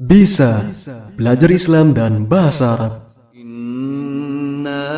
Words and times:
Bisa 0.00 0.64
belajar 1.12 1.52
Islam 1.52 1.92
dan 1.92 2.24
bahasa 2.24 2.72
Arab. 2.72 3.04
Inna 3.36 4.88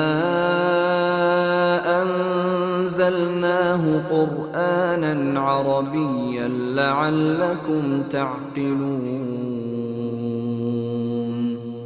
anzalnahu 1.83 4.07
Qur'anan 4.07 5.35
Arabiyyan 5.35 6.79
la'allakum 6.79 8.07
ta'qilun. 8.07 9.03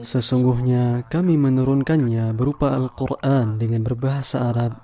Sesungguhnya 0.05 1.09
kami 1.09 1.41
menurunkannya 1.41 2.37
berupa 2.37 2.77
Al-Qur'an 2.77 3.57
dengan 3.57 3.81
berbahasa 3.81 4.53
Arab 4.53 4.77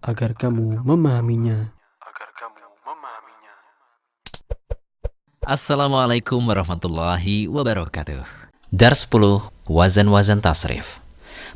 agar 0.00 0.32
kamu 0.32 0.80
memahaminya. 0.80 1.76
Assalamualaikum 5.48 6.44
warahmatullahi 6.44 7.48
wabarakatuh. 7.48 8.20
Dars 8.68 9.08
10 9.08 9.48
Wazan-wazan 9.64 10.44
tasrif. 10.44 11.00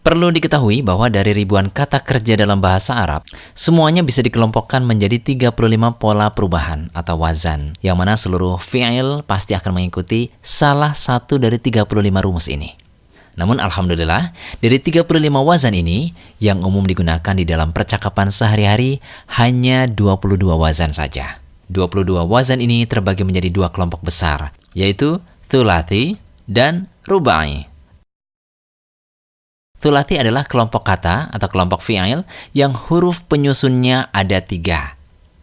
Perlu 0.00 0.32
diketahui 0.32 0.80
bahwa 0.80 1.12
dari 1.12 1.36
ribuan 1.36 1.68
kata 1.68 2.00
kerja 2.00 2.40
dalam 2.40 2.64
bahasa 2.64 2.96
Arab, 2.96 3.20
semuanya 3.52 4.00
bisa 4.00 4.24
dikelompokkan 4.24 4.80
menjadi 4.80 5.20
35 5.20 6.00
pola 6.00 6.32
perubahan 6.32 6.88
atau 6.96 7.20
wazan, 7.20 7.76
yang 7.84 8.00
mana 8.00 8.16
seluruh 8.16 8.56
fi'il 8.56 9.28
pasti 9.28 9.52
akan 9.52 9.76
mengikuti 9.76 10.32
salah 10.40 10.96
satu 10.96 11.36
dari 11.36 11.60
35 11.60 11.84
rumus 12.24 12.48
ini. 12.48 12.72
Namun 13.36 13.60
alhamdulillah, 13.60 14.32
dari 14.64 14.80
35 14.80 15.04
wazan 15.44 15.76
ini, 15.76 16.16
yang 16.40 16.64
umum 16.64 16.88
digunakan 16.88 17.36
di 17.36 17.44
dalam 17.44 17.76
percakapan 17.76 18.32
sehari-hari 18.32 19.04
hanya 19.36 19.84
22 19.84 20.48
wazan 20.56 20.96
saja. 20.96 21.41
22 21.72 22.28
wazan 22.28 22.60
ini 22.60 22.84
terbagi 22.84 23.24
menjadi 23.24 23.48
dua 23.48 23.72
kelompok 23.72 24.04
besar, 24.04 24.52
yaitu 24.76 25.16
thulathi 25.48 26.20
dan 26.44 26.92
rubai. 27.08 27.72
Thulathi 29.82 30.14
adalah 30.14 30.46
kelompok 30.46 30.86
kata 30.86 31.32
atau 31.34 31.48
kelompok 31.50 31.82
fi'il 31.82 32.22
yang 32.54 32.70
huruf 32.70 33.26
penyusunnya 33.26 34.14
ada 34.14 34.38
tiga. 34.38 34.94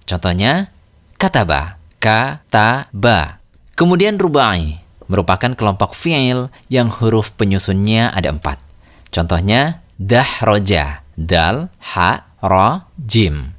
Contohnya, 0.07 0.71
kataba, 1.19 1.75
kataba. 1.99 3.43
Kemudian 3.75 4.15
rubai, 4.15 4.79
merupakan 5.11 5.51
kelompok 5.59 5.91
fi'il 5.91 6.47
yang 6.71 6.87
huruf 6.87 7.35
penyusunnya 7.35 8.15
ada 8.15 8.31
empat. 8.31 8.63
Contohnya, 9.11 9.83
dahroja, 9.99 11.03
dal, 11.19 11.67
ha, 11.91 12.31
ro, 12.39 12.87
jim. 12.95 13.58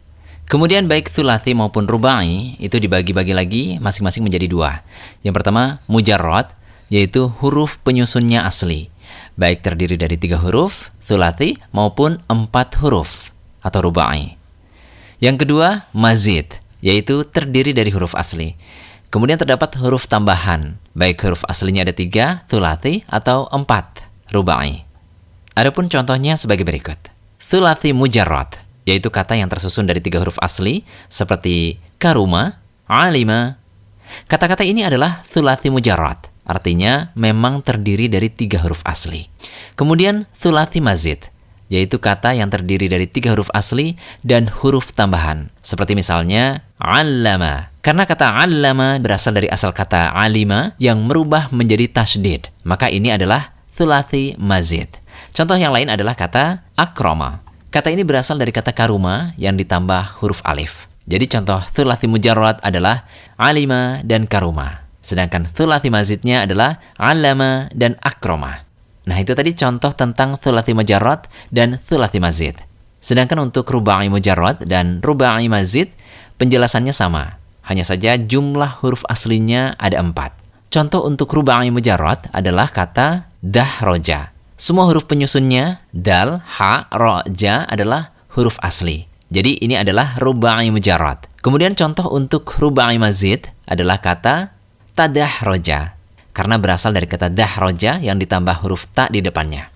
Kemudian 0.50 0.90
baik 0.90 1.06
thulathi 1.06 1.54
maupun 1.54 1.86
rubai 1.86 2.58
itu 2.58 2.82
dibagi-bagi 2.82 3.30
lagi 3.30 3.62
masing-masing 3.78 4.26
menjadi 4.26 4.50
dua. 4.50 4.82
Yang 5.22 5.38
pertama, 5.38 5.78
mujarrad, 5.86 6.50
yaitu 6.90 7.30
huruf 7.38 7.78
penyusunnya 7.86 8.42
asli. 8.42 8.90
Baik 9.38 9.62
terdiri 9.62 9.94
dari 9.94 10.18
tiga 10.18 10.42
huruf, 10.42 10.90
thulathi, 11.06 11.54
maupun 11.70 12.18
empat 12.26 12.82
huruf, 12.82 13.30
atau 13.62 13.78
rubai. 13.78 14.34
Yang 15.22 15.46
kedua, 15.46 15.86
mazid, 15.94 16.58
yaitu 16.82 17.22
terdiri 17.22 17.70
dari 17.70 17.94
huruf 17.94 18.18
asli. 18.18 18.58
Kemudian 19.14 19.38
terdapat 19.38 19.78
huruf 19.78 20.10
tambahan, 20.10 20.82
baik 20.98 21.22
huruf 21.22 21.46
aslinya 21.46 21.86
ada 21.86 21.94
tiga, 21.94 22.42
thulathi, 22.50 23.06
atau 23.06 23.46
empat, 23.54 24.02
rubai. 24.34 24.82
Adapun 25.54 25.86
contohnya 25.86 26.34
sebagai 26.34 26.66
berikut. 26.66 26.98
Thulathi 27.38 27.94
mujarrad, 27.94 28.69
yaitu 28.90 29.06
kata 29.06 29.38
yang 29.38 29.46
tersusun 29.46 29.86
dari 29.86 30.02
tiga 30.02 30.18
huruf 30.18 30.34
asli, 30.42 30.82
seperti 31.06 31.78
karuma, 32.02 32.58
alima. 32.90 33.54
Kata-kata 34.26 34.66
ini 34.66 34.82
adalah 34.82 35.22
thulathi 35.22 35.70
mujarrad, 35.70 36.18
artinya 36.42 37.14
memang 37.14 37.62
terdiri 37.62 38.10
dari 38.10 38.26
tiga 38.26 38.58
huruf 38.58 38.82
asli. 38.82 39.30
Kemudian 39.78 40.26
thulathi 40.34 40.82
mazid, 40.82 41.30
yaitu 41.70 42.02
kata 42.02 42.34
yang 42.34 42.50
terdiri 42.50 42.90
dari 42.90 43.06
tiga 43.06 43.30
huruf 43.30 43.46
asli 43.54 43.94
dan 44.26 44.50
huruf 44.50 44.90
tambahan. 44.90 45.54
Seperti 45.62 45.94
misalnya, 45.94 46.66
allama. 46.82 47.70
Karena 47.80 48.04
kata 48.04 48.42
allama 48.42 48.98
berasal 48.98 49.38
dari 49.38 49.46
asal 49.46 49.70
kata 49.70 50.12
alima 50.12 50.74
yang 50.82 51.06
merubah 51.06 51.48
menjadi 51.54 51.88
tasdid. 51.88 52.50
Maka 52.66 52.90
ini 52.90 53.14
adalah 53.14 53.54
thulathi 53.70 54.34
mazid. 54.36 54.90
Contoh 55.30 55.54
yang 55.54 55.70
lain 55.70 55.88
adalah 55.88 56.18
kata 56.18 56.66
akroma. 56.74 57.49
Kata 57.70 57.86
ini 57.94 58.02
berasal 58.02 58.34
dari 58.34 58.50
kata 58.50 58.74
karuma 58.74 59.30
yang 59.38 59.54
ditambah 59.54 60.18
huruf 60.18 60.42
alif. 60.42 60.90
Jadi 61.06 61.30
contoh 61.30 61.62
thulathi 61.70 62.10
mujarrad 62.10 62.58
adalah 62.66 63.06
alima 63.38 64.02
dan 64.02 64.26
karuma. 64.26 64.90
Sedangkan 64.98 65.46
thulathi 65.46 65.86
mazidnya 65.86 66.50
adalah 66.50 66.82
alama 66.98 67.70
dan 67.70 67.94
akroma. 68.02 68.66
Nah 69.06 69.22
itu 69.22 69.38
tadi 69.38 69.54
contoh 69.54 69.94
tentang 69.94 70.34
thulathi 70.34 70.74
mujarrad 70.74 71.30
dan 71.54 71.78
thulathi 71.78 72.18
mazid. 72.18 72.58
Sedangkan 72.98 73.38
untuk 73.46 73.70
rubai 73.70 74.10
mujarrad 74.10 74.66
dan 74.66 74.98
rubai 74.98 75.46
mazid, 75.46 75.94
penjelasannya 76.42 76.90
sama. 76.90 77.38
Hanya 77.70 77.86
saja 77.86 78.18
jumlah 78.18 78.82
huruf 78.82 79.06
aslinya 79.06 79.78
ada 79.78 80.02
empat. 80.02 80.34
Contoh 80.74 81.06
untuk 81.06 81.30
rubai 81.30 81.70
mujarrad 81.70 82.34
adalah 82.34 82.66
kata 82.66 83.30
dahroja. 83.38 84.34
Semua 84.60 84.84
huruf 84.84 85.08
penyusunnya, 85.08 85.80
dal, 85.88 86.44
ha, 86.44 86.84
ro, 86.92 87.24
ja 87.32 87.64
adalah 87.64 88.12
huruf 88.36 88.60
asli. 88.60 89.08
Jadi 89.32 89.56
ini 89.64 89.72
adalah 89.72 90.20
rubai 90.20 90.68
mujarrad. 90.68 91.32
Kemudian 91.40 91.72
contoh 91.72 92.12
untuk 92.12 92.44
rubai 92.60 93.00
mazid 93.00 93.48
adalah 93.64 94.04
kata 94.04 94.52
tadah 94.92 95.48
roja. 95.48 95.96
Karena 96.36 96.60
berasal 96.60 96.92
dari 96.92 97.08
kata 97.08 97.32
dah 97.32 97.56
roja 97.56 98.04
yang 98.04 98.20
ditambah 98.20 98.60
huruf 98.60 98.84
ta 98.92 99.08
di 99.08 99.24
depannya. 99.24 99.72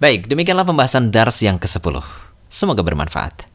Baik, 0.00 0.24
demikianlah 0.24 0.64
pembahasan 0.64 1.12
dars 1.12 1.44
yang 1.44 1.60
ke-10. 1.60 2.00
Semoga 2.48 2.80
bermanfaat. 2.80 3.53